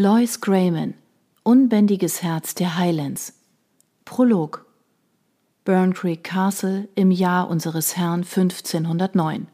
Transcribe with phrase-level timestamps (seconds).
[0.00, 0.94] Lois Grayman,
[1.42, 3.32] Unbändiges Herz der Highlands.
[4.04, 4.64] Prolog.
[5.64, 9.48] Burn Creek Castle im Jahr unseres Herrn 1509.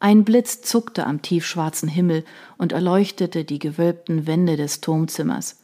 [0.00, 2.24] Ein Blitz zuckte am tiefschwarzen Himmel
[2.58, 5.62] und erleuchtete die gewölbten Wände des Turmzimmers.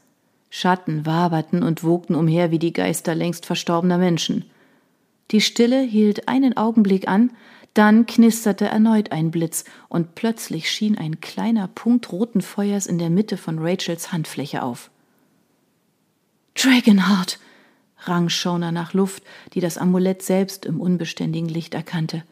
[0.48, 4.44] Schatten waberten und wogten umher wie die Geister längst verstorbener Menschen.
[5.32, 7.32] Die Stille hielt einen Augenblick an,
[7.74, 13.10] dann knisterte erneut ein Blitz, und plötzlich schien ein kleiner Punkt roten Feuers in der
[13.10, 14.90] Mitte von Rachels Handfläche auf.
[16.54, 17.38] Dragonheart!
[18.04, 19.22] rang Shona nach Luft,
[19.54, 22.24] die das Amulett selbst im unbeständigen Licht erkannte.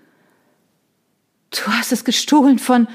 [1.50, 2.88] Du hast es gestohlen von.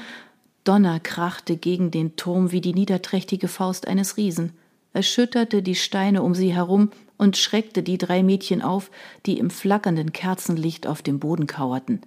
[0.64, 4.52] Donner krachte gegen den Turm wie die niederträchtige Faust eines Riesen,
[4.92, 8.90] erschütterte die Steine um sie herum und schreckte die drei Mädchen auf,
[9.26, 12.00] die im flackernden Kerzenlicht auf dem Boden kauerten.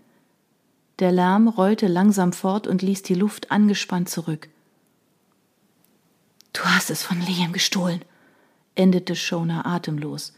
[1.00, 4.50] Der Lärm rollte langsam fort und ließ die Luft angespannt zurück.
[6.52, 8.04] Du hast es von Liam gestohlen,
[8.76, 10.34] endete Shona atemlos.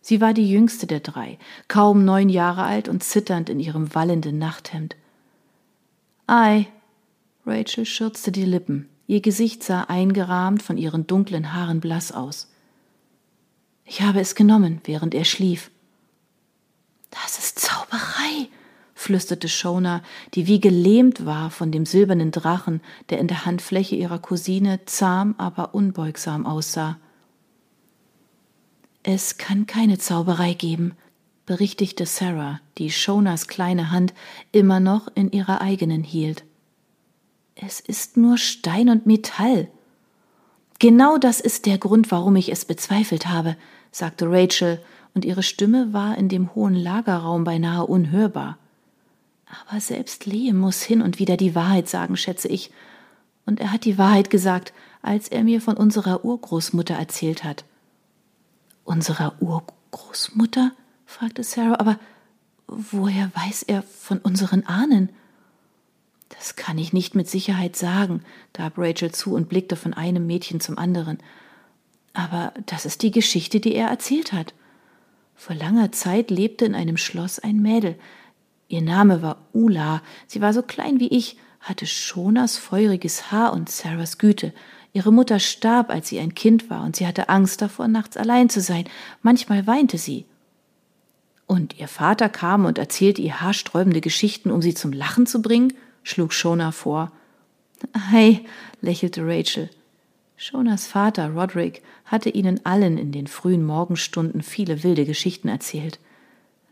[0.00, 4.38] Sie war die jüngste der drei, kaum neun Jahre alt und zitternd in ihrem wallenden
[4.38, 4.96] Nachthemd.
[6.26, 6.68] Ei.
[7.44, 8.88] Rachel schürzte die Lippen.
[9.08, 12.52] Ihr Gesicht sah eingerahmt von ihren dunklen Haaren blass aus.
[13.84, 15.70] Ich habe es genommen, während er schlief.
[17.10, 18.48] Das ist Zauberei,
[19.00, 20.02] flüsterte Shona,
[20.34, 25.34] die wie gelähmt war von dem silbernen Drachen, der in der Handfläche ihrer Cousine zahm,
[25.38, 26.98] aber unbeugsam aussah.
[29.02, 30.92] Es kann keine Zauberei geben,
[31.46, 34.12] berichtigte Sarah, die Shonas kleine Hand
[34.52, 36.44] immer noch in ihrer eigenen hielt.
[37.54, 39.68] Es ist nur Stein und Metall.
[40.78, 43.56] Genau das ist der Grund, warum ich es bezweifelt habe,
[43.92, 44.78] sagte Rachel,
[45.14, 48.58] und ihre Stimme war in dem hohen Lagerraum beinahe unhörbar.
[49.50, 52.70] Aber selbst Liam muss hin und wieder die Wahrheit sagen, schätze ich.
[53.46, 57.64] Und er hat die Wahrheit gesagt, als er mir von unserer Urgroßmutter erzählt hat.
[58.84, 60.72] Unserer Urgroßmutter?
[61.06, 61.98] fragte Sarah, aber
[62.68, 65.10] woher weiß er von unseren Ahnen?
[66.28, 68.22] Das kann ich nicht mit Sicherheit sagen,
[68.52, 71.18] gab Rachel zu und blickte von einem Mädchen zum anderen.
[72.12, 74.54] Aber das ist die Geschichte, die er erzählt hat.
[75.34, 77.98] Vor langer Zeit lebte in einem Schloss ein Mädel.
[78.70, 80.00] Ihr Name war Ula.
[80.28, 84.54] Sie war so klein wie ich, hatte Schonas feuriges Haar und Sarahs Güte.
[84.92, 88.48] Ihre Mutter starb, als sie ein Kind war, und sie hatte Angst davor, nachts allein
[88.48, 88.84] zu sein.
[89.22, 90.24] Manchmal weinte sie.
[91.46, 95.72] Und ihr Vater kam und erzählte ihr haarsträubende Geschichten, um sie zum Lachen zu bringen?
[96.04, 97.10] schlug Shona vor.
[98.12, 98.44] Ei,
[98.80, 99.68] lächelte Rachel.
[100.36, 105.98] Shonas Vater, Roderick, hatte ihnen allen in den frühen Morgenstunden viele wilde Geschichten erzählt.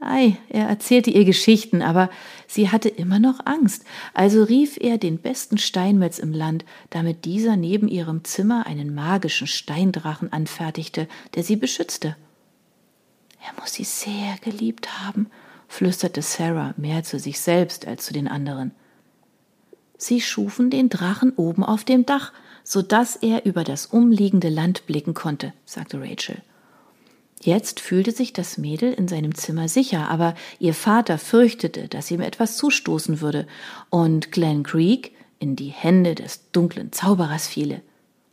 [0.01, 2.09] Ei, er erzählte ihr Geschichten, aber
[2.47, 7.57] sie hatte immer noch Angst, also rief er den besten Steinmetz im Land, damit dieser
[7.57, 12.17] neben ihrem Zimmer einen magischen Steindrachen anfertigte, der sie beschützte.
[13.45, 15.27] Er muss sie sehr geliebt haben,
[15.67, 18.71] flüsterte Sarah mehr zu sich selbst als zu den anderen.
[19.97, 22.33] Sie schufen den Drachen oben auf dem Dach,
[22.63, 26.41] so dass er über das umliegende Land blicken konnte, sagte Rachel.
[27.41, 32.21] Jetzt fühlte sich das Mädel in seinem Zimmer sicher, aber ihr Vater fürchtete, dass ihm
[32.21, 33.47] etwas zustoßen würde
[33.91, 37.81] und Glen Creek in die Hände des dunklen Zauberers fiele.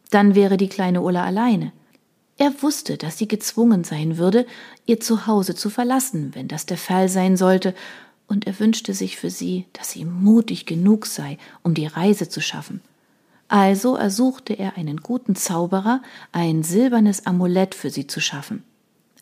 [0.09, 1.71] Dann wäre die kleine Ulla alleine.
[2.38, 4.45] Er wusste, dass sie gezwungen sein würde,
[4.85, 7.73] ihr Zuhause zu verlassen, wenn das der Fall sein sollte,
[8.27, 12.41] und er wünschte sich für sie, dass sie mutig genug sei, um die Reise zu
[12.41, 12.81] schaffen.
[13.47, 16.01] Also ersuchte er einen guten Zauberer,
[16.31, 18.63] ein silbernes Amulett für sie zu schaffen.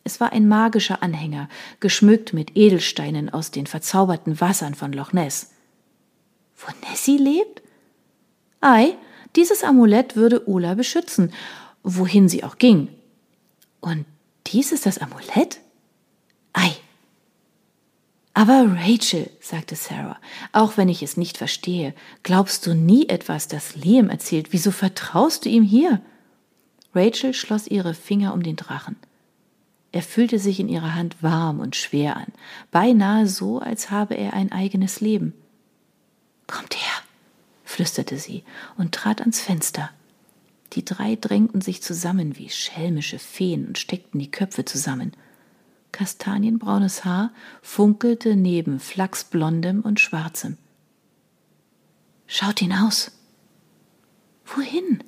[0.04, 1.48] Es war ein magischer Anhänger,
[1.80, 5.52] geschmückt mit Edelsteinen aus den verzauberten Wassern von Loch Ness.
[6.56, 7.62] Wo Nessie lebt?
[8.60, 8.96] Ei,
[9.34, 11.32] dieses Amulett würde Ula beschützen,
[11.82, 12.88] wohin sie auch ging.
[13.80, 14.04] Und
[14.46, 15.60] dies ist das Amulett?
[16.52, 16.76] Ei,
[18.34, 20.18] aber Rachel, sagte Sarah,
[20.50, 21.94] auch wenn ich es nicht verstehe,
[22.24, 24.48] glaubst du nie etwas, das Liam erzählt?
[24.50, 26.02] Wieso vertraust du ihm hier?
[26.94, 28.96] Rachel schloss ihre Finger um den Drachen.
[29.94, 32.32] Er fühlte sich in ihrer Hand warm und schwer an,
[32.72, 35.34] beinahe so, als habe er ein eigenes Leben.
[36.48, 37.02] Kommt her,
[37.62, 38.42] flüsterte sie
[38.76, 39.90] und trat ans Fenster.
[40.72, 45.12] Die drei drängten sich zusammen wie schelmische Feen und steckten die Köpfe zusammen
[45.94, 47.32] kastanienbraunes Haar
[47.62, 50.58] funkelte neben flachsblondem und schwarzem.
[52.26, 53.12] Schaut hinaus.
[54.44, 55.04] Wohin?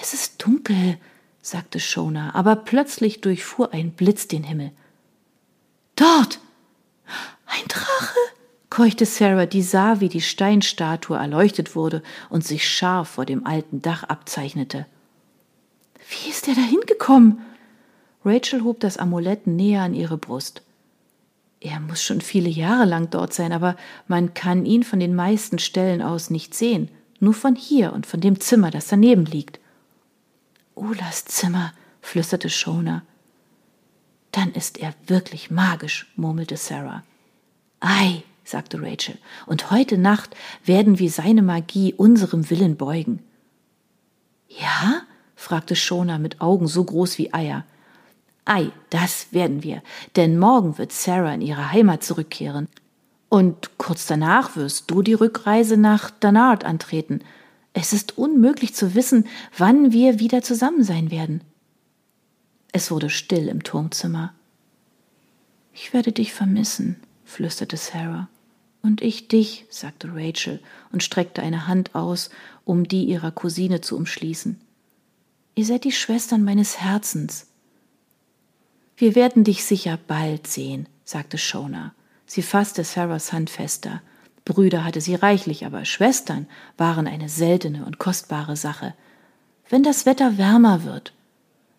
[0.00, 0.98] Es ist dunkel,
[1.44, 4.72] sagte Shona, aber plötzlich durchfuhr ein Blitz den Himmel.
[5.94, 6.40] Dort!
[7.46, 8.18] Ein Drache!
[8.70, 13.82] keuchte Sarah, die sah, wie die Steinstatue erleuchtet wurde und sich scharf vor dem alten
[13.82, 14.86] Dach abzeichnete.
[16.08, 17.40] Wie ist er da hingekommen?
[18.24, 20.62] Rachel hob das Amulett näher an ihre Brust.
[21.60, 23.76] Er muss schon viele Jahre lang dort sein, aber
[24.08, 26.88] man kann ihn von den meisten Stellen aus nicht sehen,
[27.20, 29.60] nur von hier und von dem Zimmer, das daneben liegt.
[30.74, 33.02] Ulas Zimmer, flüsterte Shona.
[34.32, 37.04] Dann ist er wirklich magisch, murmelte Sarah.
[37.80, 39.16] Ei, sagte Rachel,
[39.46, 40.34] und heute Nacht
[40.64, 43.22] werden wir seine Magie unserem Willen beugen.
[44.48, 45.02] Ja?
[45.36, 47.64] fragte Shona mit Augen so groß wie Eier.
[48.44, 49.82] Ei, das werden wir,
[50.16, 52.68] denn morgen wird Sarah in ihre Heimat zurückkehren.
[53.28, 57.20] Und kurz danach wirst du die Rückreise nach Danard antreten.
[57.74, 59.26] Es ist unmöglich zu wissen,
[59.58, 61.42] wann wir wieder zusammen sein werden.
[62.72, 64.32] Es wurde still im Turmzimmer.
[65.74, 68.28] Ich werde dich vermissen, flüsterte Sarah.
[68.80, 70.60] Und ich dich, sagte Rachel
[70.92, 72.30] und streckte eine Hand aus,
[72.64, 74.60] um die ihrer Cousine zu umschließen.
[75.56, 77.46] Ihr seid die Schwestern meines Herzens.
[78.96, 81.94] Wir werden dich sicher bald sehen, sagte Shona.
[82.26, 84.00] Sie fasste Sarahs Hand fester.
[84.44, 86.46] Brüder hatte sie reichlich, aber Schwestern
[86.76, 88.94] waren eine seltene und kostbare Sache.
[89.68, 91.12] Wenn das Wetter wärmer wird.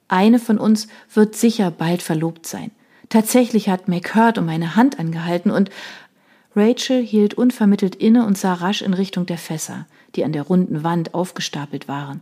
[0.08, 2.72] Eine von uns wird sicher bald verlobt sein.
[3.10, 5.70] Tatsächlich hat McHurt um meine Hand angehalten und
[6.56, 9.86] Rachel hielt unvermittelt inne und sah rasch in Richtung der Fässer,
[10.16, 12.22] die an der runden Wand aufgestapelt waren.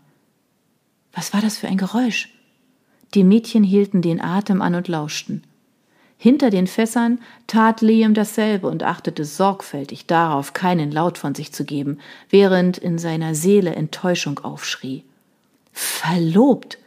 [1.14, 2.34] Was war das für ein Geräusch?
[3.14, 5.44] Die Mädchen hielten den Atem an und lauschten.
[6.24, 11.66] Hinter den Fässern tat Liam dasselbe und achtete sorgfältig darauf, keinen Laut von sich zu
[11.66, 12.00] geben,
[12.30, 15.04] während in seiner Seele Enttäuschung aufschrie.
[15.74, 16.78] Verlobt!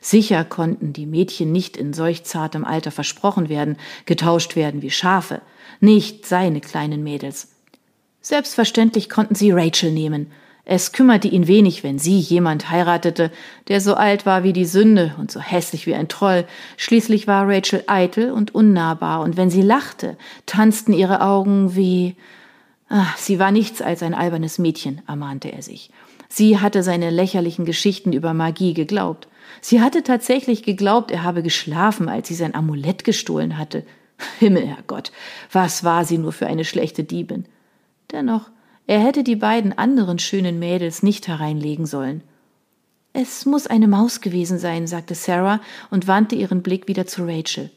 [0.00, 5.40] Sicher konnten die Mädchen nicht in solch zartem Alter versprochen werden, getauscht werden wie Schafe,
[5.80, 7.48] nicht seine kleinen Mädels.
[8.20, 10.30] Selbstverständlich konnten sie Rachel nehmen,
[10.68, 13.30] es kümmerte ihn wenig, wenn sie jemand heiratete,
[13.68, 16.44] der so alt war wie die Sünde und so hässlich wie ein Troll.
[16.76, 22.16] Schließlich war Rachel eitel und unnahbar, und wenn sie lachte, tanzten ihre Augen wie.
[22.88, 25.90] Ach, sie war nichts als ein albernes Mädchen, ermahnte er sich.
[26.28, 29.28] Sie hatte seine lächerlichen Geschichten über Magie geglaubt.
[29.60, 33.84] Sie hatte tatsächlich geglaubt, er habe geschlafen, als sie sein Amulett gestohlen hatte.
[34.40, 35.12] Himmelherrgott,
[35.52, 37.44] was war sie nur für eine schlechte Diebin.
[38.10, 38.50] Dennoch
[38.86, 42.22] er hätte die beiden anderen schönen Mädels nicht hereinlegen sollen.
[43.12, 45.60] Es muss eine Maus gewesen sein, sagte Sarah
[45.90, 47.70] und wandte ihren Blick wieder zu Rachel.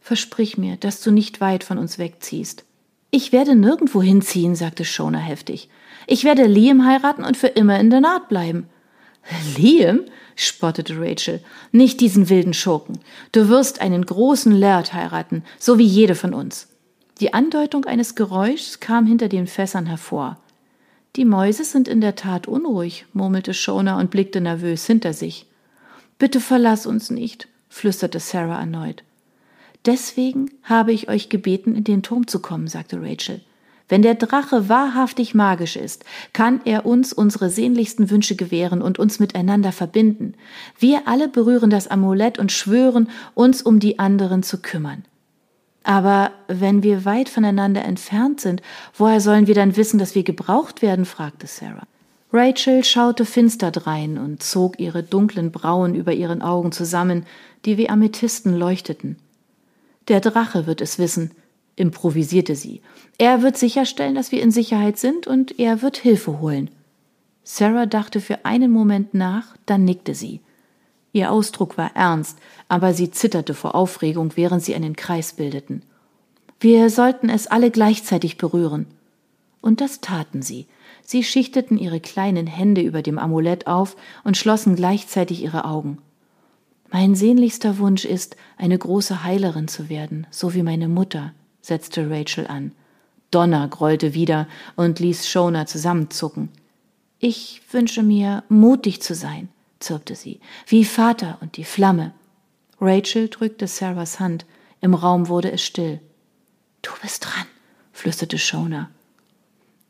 [0.00, 2.64] Versprich mir, dass du nicht weit von uns wegziehst.
[3.10, 5.68] Ich werde nirgendwo hinziehen, sagte Shona heftig.
[6.06, 8.66] Ich werde Liam heiraten und für immer in der Naht bleiben.
[9.56, 10.00] Liam?
[10.34, 11.40] spottete Rachel.
[11.70, 12.98] Nicht diesen wilden Schurken.
[13.32, 16.68] Du wirst einen großen Laird heiraten, so wie jede von uns.
[17.22, 20.38] Die Andeutung eines Geräuschs kam hinter den Fässern hervor.
[21.14, 25.46] Die Mäuse sind in der Tat unruhig, murmelte Shona und blickte nervös hinter sich.
[26.18, 29.04] Bitte verlass uns nicht, flüsterte Sarah erneut.
[29.86, 33.40] Deswegen habe ich euch gebeten, in den Turm zu kommen, sagte Rachel.
[33.88, 39.20] Wenn der Drache wahrhaftig magisch ist, kann er uns unsere sehnlichsten Wünsche gewähren und uns
[39.20, 40.34] miteinander verbinden.
[40.76, 45.04] Wir alle berühren das Amulett und schwören, uns um die anderen zu kümmern.
[45.84, 48.62] Aber wenn wir weit voneinander entfernt sind,
[48.96, 51.04] woher sollen wir dann wissen, dass wir gebraucht werden?
[51.04, 51.86] fragte Sarah.
[52.32, 57.26] Rachel schaute finster drein und zog ihre dunklen Brauen über ihren Augen zusammen,
[57.66, 59.16] die wie Amethysten leuchteten.
[60.08, 61.32] Der Drache wird es wissen,
[61.76, 62.80] improvisierte sie.
[63.18, 66.70] Er wird sicherstellen, dass wir in Sicherheit sind, und er wird Hilfe holen.
[67.44, 70.40] Sarah dachte für einen Moment nach, dann nickte sie.
[71.12, 72.38] Ihr Ausdruck war ernst,
[72.68, 75.82] aber sie zitterte vor Aufregung, während sie einen Kreis bildeten.
[76.58, 78.86] Wir sollten es alle gleichzeitig berühren.
[79.60, 80.66] Und das taten sie.
[81.02, 85.98] Sie schichteten ihre kleinen Hände über dem Amulett auf und schlossen gleichzeitig ihre Augen.
[86.90, 92.46] Mein sehnlichster Wunsch ist, eine große Heilerin zu werden, so wie meine Mutter, setzte Rachel
[92.46, 92.72] an.
[93.30, 96.50] Donner grollte wieder und ließ Shona zusammenzucken.
[97.18, 99.48] Ich wünsche mir, mutig zu sein,
[99.82, 102.12] zirpte sie, wie Vater und die Flamme.
[102.80, 104.46] Rachel drückte Sarahs Hand.
[104.80, 106.00] Im Raum wurde es still.
[106.82, 107.46] Du bist dran,
[107.92, 108.90] flüsterte Shona.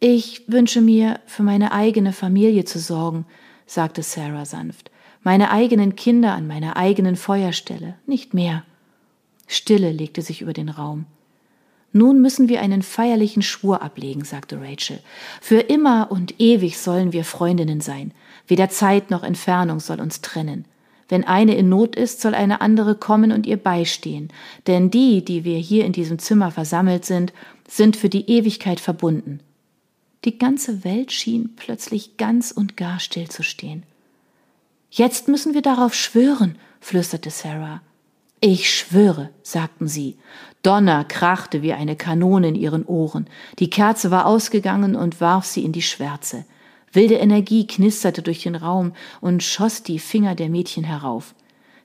[0.01, 3.25] Ich wünsche mir, für meine eigene Familie zu sorgen,
[3.67, 4.91] sagte Sarah sanft.
[5.23, 8.65] Meine eigenen Kinder an meiner eigenen Feuerstelle, nicht mehr.
[9.47, 11.07] Stille legte sich über den Raum.
[11.93, 14.99] Nun müssen wir einen feierlichen Schwur ablegen, sagte Rachel.
[15.41, 18.13] Für immer und ewig sollen wir Freundinnen sein.
[18.53, 20.67] Weder Zeit noch Entfernung soll uns trennen.
[21.09, 24.29] Wenn eine in Not ist, soll eine andere kommen und ihr beistehen.
[24.67, 27.33] Denn die, die wir hier in diesem Zimmer versammelt sind,
[27.67, 29.41] sind für die Ewigkeit verbunden.
[30.27, 33.85] Die ganze Welt schien plötzlich ganz und gar stillzustehen.
[34.91, 37.81] Jetzt müssen wir darauf schwören, flüsterte Sarah.
[38.43, 40.19] Ich schwöre, sagten sie.
[40.63, 43.29] Donner krachte wie eine Kanone in ihren Ohren.
[43.61, 46.45] Die Kerze war ausgegangen und warf sie in die Schwärze.
[46.93, 51.35] Wilde Energie knisterte durch den Raum und schoss die Finger der Mädchen herauf.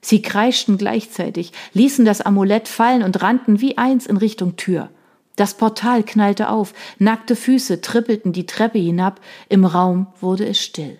[0.00, 4.90] Sie kreischten gleichzeitig, ließen das Amulett fallen und rannten wie eins in Richtung Tür.
[5.36, 10.98] Das Portal knallte auf, nackte Füße trippelten die Treppe hinab, im Raum wurde es still.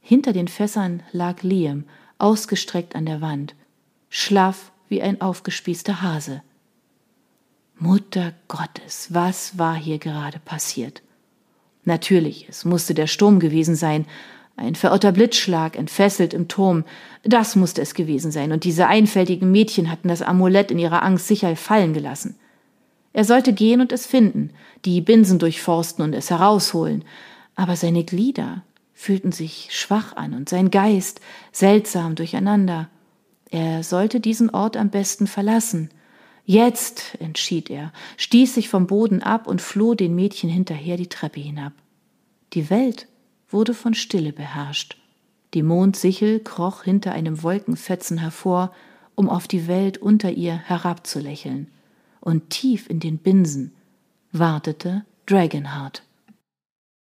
[0.00, 1.84] Hinter den Fässern lag Liam,
[2.18, 3.54] ausgestreckt an der Wand,
[4.08, 6.42] schlaff wie ein aufgespießter Hase.
[7.78, 11.02] Mutter Gottes, was war hier gerade passiert?
[11.84, 14.06] Natürlich, es musste der Sturm gewesen sein,
[14.56, 16.84] ein verirrter Blitzschlag, entfesselt im Turm,
[17.22, 21.28] das musste es gewesen sein, und diese einfältigen Mädchen hatten das Amulett in ihrer Angst
[21.28, 22.36] sicher fallen gelassen.
[23.12, 24.50] Er sollte gehen und es finden,
[24.84, 27.04] die Binsen durchforsten und es herausholen,
[27.56, 31.20] aber seine Glieder fühlten sich schwach an und sein Geist
[31.52, 32.88] seltsam durcheinander.
[33.50, 35.90] Er sollte diesen Ort am besten verlassen.
[36.50, 41.38] Jetzt, entschied er, stieß sich vom Boden ab und floh den Mädchen hinterher die Treppe
[41.38, 41.72] hinab.
[42.54, 43.06] Die Welt
[43.50, 44.96] wurde von Stille beherrscht.
[45.54, 48.74] Die Mondsichel kroch hinter einem Wolkenfetzen hervor,
[49.14, 51.68] um auf die Welt unter ihr herabzulächeln
[52.20, 53.72] und tief in den Binsen
[54.32, 56.02] wartete Dragonheart.